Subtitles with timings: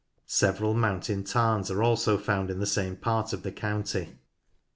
[0.25, 4.17] Several mountain tarns also are found in the same part of the county.